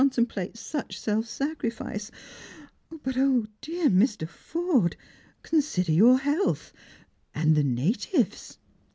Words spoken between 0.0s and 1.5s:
137 template such self